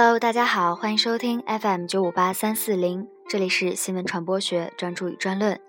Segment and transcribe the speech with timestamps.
[0.00, 5.60] Hello，大家好，欢迎收听 FM 九五八三四零，这里是新闻传播学专注与专论。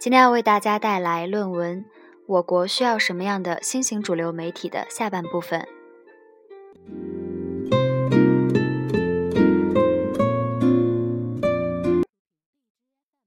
[0.00, 1.84] 今天要为大家带来论文
[2.26, 5.68] 《我国需要什么样的新型主流媒体》的下半部分。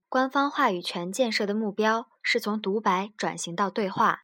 [0.10, 4.22] 官方话语权建设的目标是从独白转型到对话，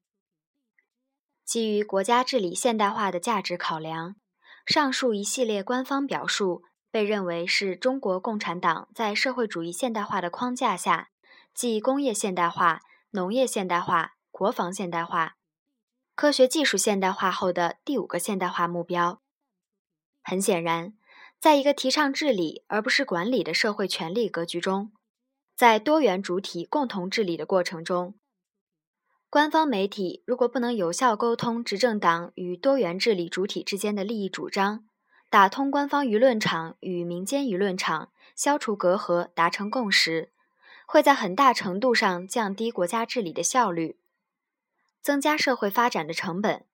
[1.46, 4.16] 基于国家治理现代化的价值考量。
[4.68, 11.10] 上述一系列官方表述被认为是中国共产党在社会主义现代化的框架下，
[11.54, 12.82] 即工业现代化、
[13.12, 15.38] 农业现代化、国防现代化、
[16.16, 19.22] 科学技术现代化后的第五个现代化目标。
[20.22, 20.94] 很显然，
[21.40, 24.92] 在一个提倡治理而不是管理的社会权力格局中，
[25.56, 28.16] 在多元主体共同治理的过程中。
[29.30, 34.86] 官方媒体如果不能有效沟通执政党与多元治理主体之间的利益主张，
[35.30, 40.32] 打通官方舆论场与民间舆论场，消除隔阂，达成共识，
[40.86, 44.00] 会在很大程度上降低国家治理的效率，
[45.02, 46.66] 增加社会发展的成本。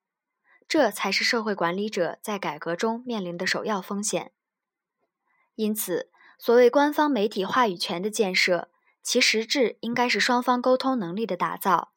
[0.68, 4.30] 这才是社会管理者在改革中面临的首要风险。
[5.56, 8.70] 因此，所谓官方媒体话语权的建设，
[9.02, 11.93] 其实质应该是双方沟通能力的打造。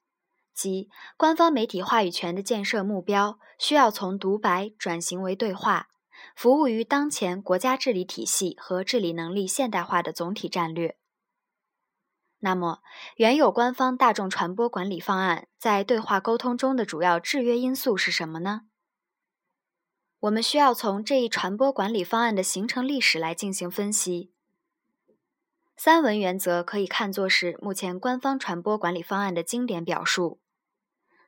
[0.57, 5.89] 即官方媒体话语权的建设目标，需要从独白转型为对话，
[6.35, 10.97] 服务于当前国家治理体系和治理能力现代化的总体战略。
[12.39, 12.79] 那么，
[13.17, 18.61] 原有官方大众传播管理方案在对话沟通中的主要制约因素是什么呢？
[20.21, 24.31] 我们需要从这一传播管理方案的形成历史来进行分析。
[25.75, 30.39] 三文原则可以看作是目前官方传播管理方案的经典表述。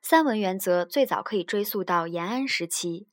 [0.01, 3.07] 三文原则最早可以追溯到延安时期，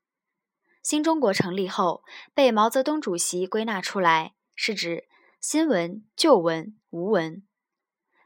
[0.82, 5.08] 新中国成立后被毛泽东主席归纳出来，是指
[5.40, 7.46] 新闻、旧闻、无闻。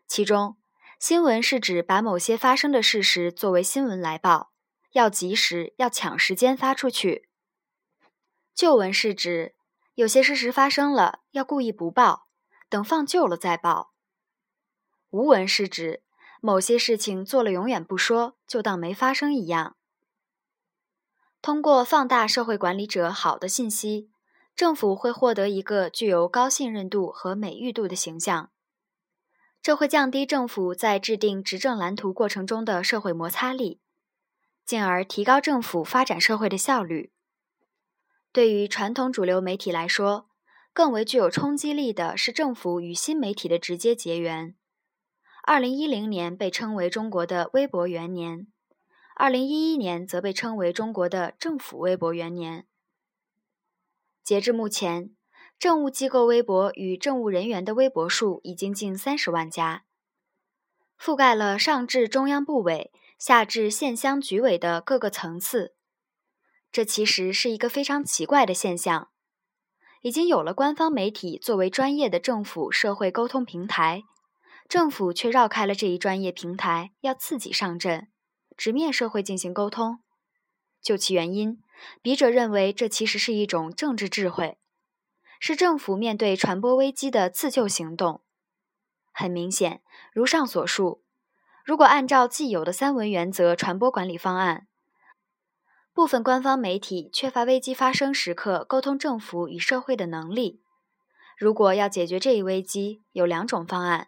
[0.07, 0.59] 其中，
[0.99, 4.53] 新闻是指把某些发生的事实作为新闻来报，
[4.93, 7.23] 要及时，要抢时间发出去；
[8.55, 9.55] 旧闻是指
[9.95, 12.29] 有些事实发生了，要故意不报，
[12.69, 13.95] 等放旧了再报；
[15.09, 16.05] 无闻是指。
[16.41, 19.77] 某些事情做了永远不说，就当没发生一样。
[21.43, 24.11] 通过放大社会管理者好的信息，
[24.55, 28.51] 政府会获得一个具有高信任度和美誉度的形象，
[29.63, 33.81] 这会降低政府在制定执政蓝图过程中的社会摩擦力，
[34.67, 37.13] 进而提高政府发展社会的效率。
[38.33, 40.29] 对于传统主流媒体来说，
[40.73, 44.55] 更为具有冲击力的是政府与新媒体的直接结缘。
[45.43, 48.47] 二零一零年被称为中国的微博元年，
[49.17, 52.67] 二零一一年则被称为中国的政府微博元年。
[54.23, 55.17] 截至目前，
[55.59, 59.85] 政务机构微博与政务人员的微博数已经近三十万家，
[60.99, 65.75] 覆盖了上至中央部委、下至县乡局委的各个层次。
[66.71, 69.09] 这其实是一个非常奇怪的现象：
[70.03, 74.05] 已经有了官方媒体作为专业的政府社会沟通平台。
[74.71, 78.07] 政府却绕开了这一专业平台，要自己上阵，
[78.57, 79.99] 直面社会进行沟通。
[80.81, 81.61] 就其原因，
[82.01, 84.59] 笔者认为这其实是一种政治智慧，
[85.41, 88.23] 是政府面对传播危机的自救行动。
[89.11, 89.83] 很明显，
[90.13, 91.03] 如上所述，
[91.65, 94.69] 如果按照既有的三文原则传播管理方案，
[95.93, 100.63] 部分官方媒体缺乏危机发生时刻沟通政府与社会的能力。
[101.37, 104.07] 如果要解决这一危机，有两种方案。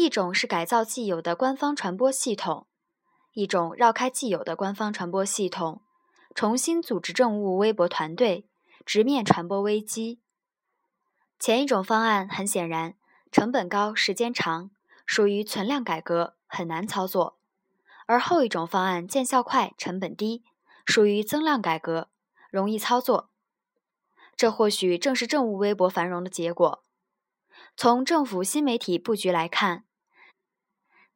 [0.00, 2.68] 一种是改造既有的官方传播系统，
[3.32, 5.82] 一种绕开既有的官方传播系统，
[6.36, 8.48] 重新组织政务微博团队，
[8.86, 10.20] 直面传播危机。
[11.40, 12.94] 前一种方案很显然
[13.32, 14.70] 成本高、时间长，
[15.04, 17.34] 属于存量改革，很难操作；
[18.06, 20.44] 而后一种方案见效快、成本低，
[20.86, 22.08] 属于增量改革，
[22.52, 23.30] 容易操作。
[24.36, 26.84] 这或许正是政务微博繁荣的结果。
[27.76, 29.86] 从政府新媒体布局来看。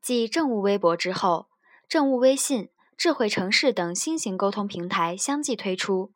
[0.02, 1.48] 继政务微博之后，
[1.88, 6.12] 政务微信、智慧城市等新型沟通平台相继推出。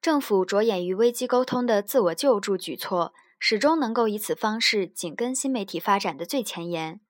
[0.00, 7.00] 政府着眼于危机沟通的自我救助举措，始终能够以此方式紧跟新媒体发展的最前沿。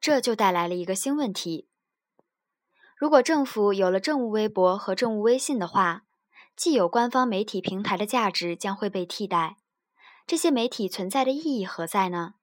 [0.00, 1.68] 这就带来了一个新问题：
[2.96, 6.04] 如果政府有了政务微博和政务微信的话，
[6.56, 9.58] 既有官方媒体平台的价值将会被替代，
[10.26, 12.35] 这些媒体存在的意义何在呢？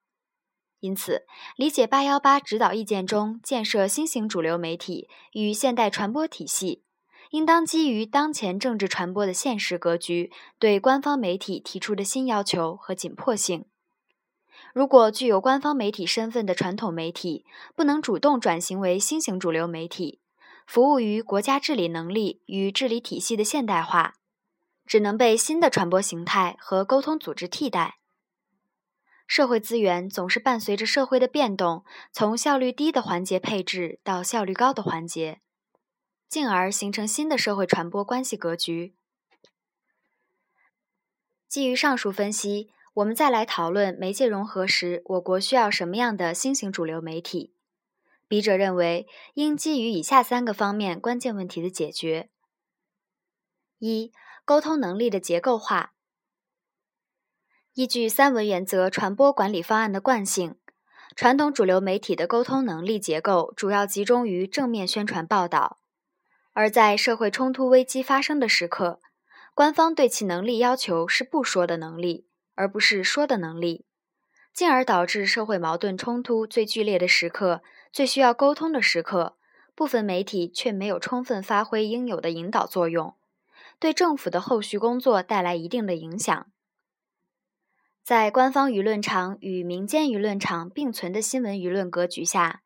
[0.84, 1.26] 因此，
[1.56, 6.84] 理解八幺八指导意见中建设新型主流媒体与现代传播体系，
[7.30, 13.64] 应当基于当前政治传播的现实格局，对官方媒体提出的新要求和紧迫性。
[14.74, 17.46] 如果具有官方媒体身份的传统媒体
[17.78, 20.20] 不能主动转型为新型主流媒体，
[20.68, 24.16] 服务于国家治理能力与治理体系的现代化，
[24.86, 28.00] 只能被新的传播形态和沟通组织替代。
[29.34, 35.42] 社会资源总是伴随着社会的变动，从效率低的环节配置到效率高的环节。
[36.30, 38.94] 进而形成新的社会传播关系格局。
[41.48, 47.56] 基于上述分析，我们再来讨论媒介融合时，我国需要什么样的新型主流媒体？
[48.28, 52.30] 笔者认为，应基于以下三个方面关键问题的解决：
[53.80, 54.14] 一、
[54.46, 55.93] 沟通能力的结构化。
[57.76, 60.54] 依据三文原则传播管理方案的惯性，
[61.16, 65.80] 传统主流媒体的沟通能力结构主要集中于正面宣传报道。
[66.52, 69.00] 而在社会冲突危机发生的时刻，
[69.56, 73.86] 官方对其能力要求是不说的能力，而不是说的能力，
[74.54, 79.36] 进而导致社会矛盾冲突最剧烈的时刻、最需要沟通的时刻，
[79.74, 83.16] 部分媒体却没有充分发挥应有的引导作用，
[83.80, 86.46] 对政府的后续工作带来一定的影响。
[88.04, 92.62] 在官方舆论场与民间舆论场并存的新闻舆论格局下。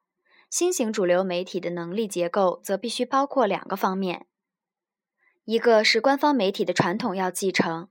[0.50, 4.26] 新型主流媒体的能力结构则必须包括两个方面：
[5.44, 7.90] 一个是官方媒体的传统要继承，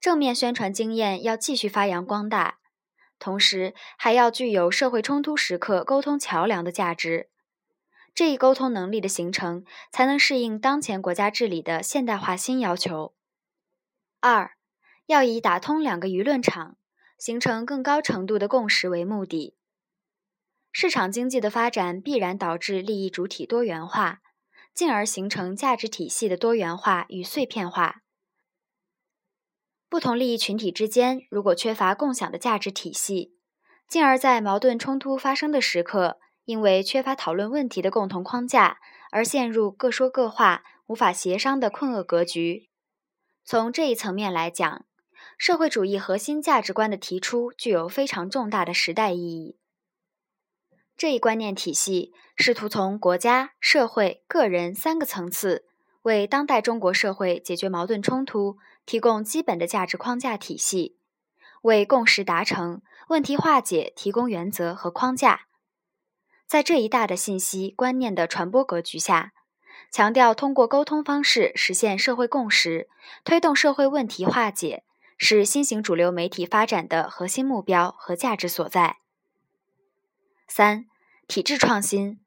[0.00, 2.60] 正面宣传经验要继续发扬光大，
[3.18, 7.28] 同时还要具有社会冲突时刻沟通桥梁的价值。
[8.14, 13.14] 这一沟通能力的形成，才能适应当前国家治理的现代化新要求。
[14.20, 14.52] 二，
[15.10, 16.76] 要以打通两个舆论场，
[17.18, 19.56] 形成更高程度的共识为目的。
[20.70, 24.20] 市场经济的发展必然导致利益主体多元化，
[24.72, 28.02] 进而形成价值体系的多元化与碎片化。
[29.88, 33.34] 不同利益群体之间如果缺乏共享的价值体系，
[33.88, 38.78] 进而，在矛盾冲突发生的时刻，因为缺乏讨论问题的共同框架，
[39.10, 42.70] 而陷入各说各话、无法协商的困厄格局。
[43.44, 44.86] 从这一层面来讲，
[45.40, 49.56] 社会主义核心价值观的提出具有非常重大的时代意义。
[50.98, 55.64] 这一观念体系试图从国家、社会、个人三个层次，
[56.02, 60.98] 为当代中国社会解决矛盾冲突提供基本的价值框架体系，
[61.62, 65.46] 为共识达成、问题化解提供原则和框架。
[66.46, 69.32] 在这一大的信息观念的传播格局下，
[69.90, 72.90] 强调通过沟通方式实现社会共识，
[73.24, 74.84] 推动社会问题化解，
[75.22, 78.96] 是新型主流媒体发展的核心目标和价值所在。
[80.48, 80.86] 三。
[81.28, 82.18] 体制创新，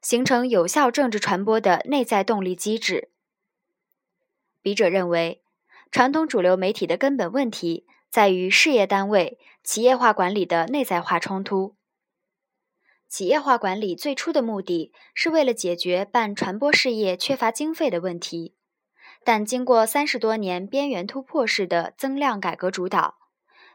[0.00, 3.10] 形成有效政治传播的内在动力机制。
[4.62, 5.42] 笔者认为，
[5.90, 11.74] 传统主流媒体的根本问题在于事业单位企业化管理的内在化冲突。
[13.08, 18.54] 企业化管理最初的目的是为了解决办传播事业缺乏经费的问题，
[19.26, 23.16] 但经过三十多年边缘突破式的增量改革主导。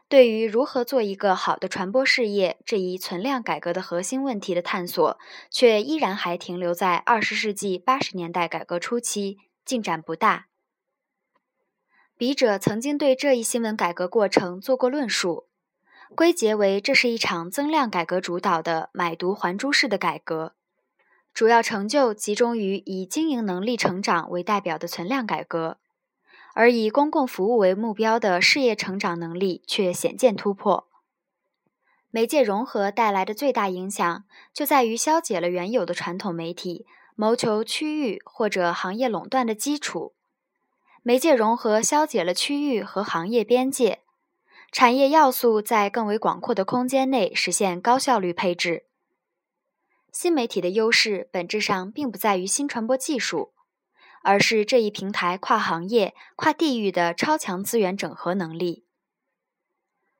[0.08, 5.18] 对于如何做一个好的传播事业这一存量改革的核心问题的探索，
[5.50, 10.46] 却依然还停留在二十世纪八十年代改革初期，进展不大。
[12.16, 15.48] 笔者曾经对这一新闻改革过程做过论述，
[16.14, 20.54] 归结为这是一场增量改革主导的买椟还珠式的改革，
[21.34, 25.78] 主要成就集中于以经营能力成长为代表的存量改革。
[26.54, 30.86] 而以公共服务为目标的事业成长能力却显见突破。
[32.10, 36.84] 媒介融合带来的最大影响，就在于消解了原有的传统媒体
[37.16, 40.12] 谋求区域或者行业垄断的基础。
[41.02, 44.00] 媒介融合消解了区域和行业边界，
[44.70, 48.84] 产业要素在更为广阔的空间内实现高效率配置。
[50.12, 53.52] 新媒体的优势本质上并不在于新传播技术。
[54.24, 58.84] 而是这一平台跨行业、跨地域的超强资源整合能力，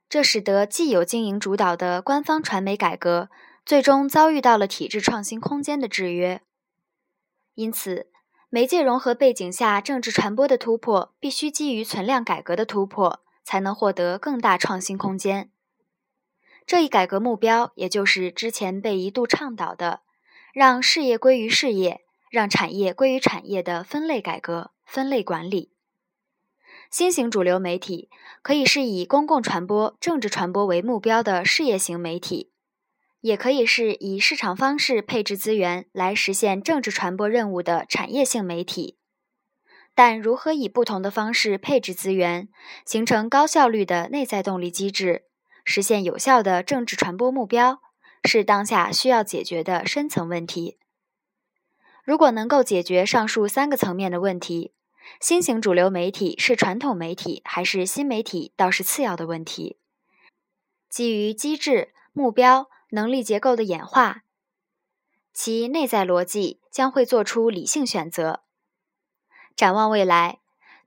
[0.09, 3.31] 这使得既有经营主导的官方传媒改革，
[3.65, 6.43] 最终遭遇到了体制创新空间的制约。
[7.55, 8.09] 因此，
[8.49, 15.53] 媒介融合背景下政治传播的突破，必须基于存量改革的突破，才能获得更大创新空间。
[16.73, 20.00] 这一改革目标，也就是之前被一度倡导的，
[20.55, 22.00] 让事业归于事业。
[22.31, 25.75] 让产业归于产业的分类改革、分类管理。
[26.91, 28.09] 新型主流媒体
[28.41, 32.50] 可以是以公共传播、政治传播为目标的事业型媒体，
[33.21, 38.97] 也可以是以市场方式配置资源来实现政治传播任务的产业性媒体。
[39.95, 42.49] 但如何以不同的方式配置资源，
[42.87, 45.26] 形成高效率的内在动力机制，
[45.64, 47.81] 实现有效的政治传播目标，
[48.25, 50.78] 是当下需要解决的深层问题。
[52.04, 54.73] 如果能够解决上述三个层面的问题，
[55.21, 59.78] 新型主流媒体是传统媒体还是新媒体，倒是次要的问题。
[60.88, 64.25] 基于机制、目标、能力结构的演化，
[65.33, 68.42] 其内在逻辑将会做出理性选择。
[69.57, 70.40] 展望未来，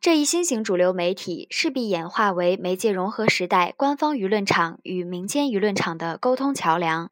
[0.05, 7.09] 这一新型主流媒体势必演化为媒介融合时代官方舆论场与民间舆论场的沟通桥梁，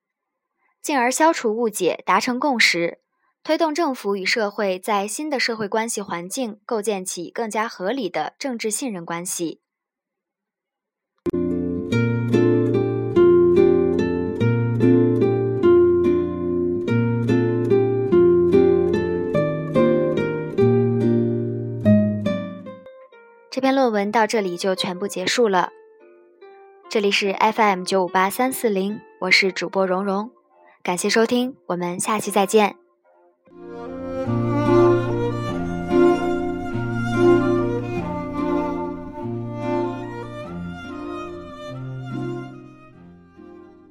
[0.80, 3.00] 进而消除误解，达成共识。
[3.44, 9.62] 推动政府与社会在新的社会关系环境构建起更加合理的政治信任关系。
[23.54, 25.70] 这篇论文到这里就全部结束了。
[26.90, 30.32] 这里是 FM 九五八三四零，我是主播蓉蓉，
[30.82, 32.76] 感谢收听，我们下期再见。